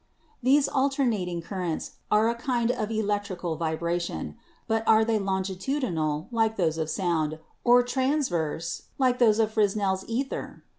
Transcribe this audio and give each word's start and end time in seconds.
"These 0.41 0.67
alternating 0.67 1.43
currents 1.43 1.97
are 2.09 2.27
a 2.27 2.33
kind 2.33 2.71
of 2.71 2.89
electrical 2.89 3.55
vibration; 3.55 4.35
but 4.67 4.83
are 4.87 5.05
they 5.05 5.19
longitudinal, 5.19 6.27
like 6.31 6.55
those 6.55 6.79
of 6.79 6.89
sound, 6.89 7.37
or 7.63 7.83
transverse, 7.83 8.85
like 8.97 9.19
those 9.19 9.37
of 9.37 9.53
FresneFs 9.53 10.03
ether? 10.07 10.63